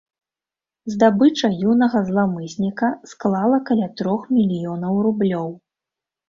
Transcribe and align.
Здабыча 0.93 1.49
юнага 1.71 2.01
зламысніка 2.07 2.89
склала 3.11 3.61
каля 3.69 3.87
трох 4.01 4.25
мільёнаў 4.39 4.99
рублёў. 5.11 5.47